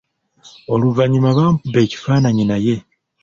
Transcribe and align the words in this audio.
Oluvannyuma 0.73 1.29
baamukuba 1.37 1.79
ekifaananyi 1.85 2.43
naye. 2.51 2.75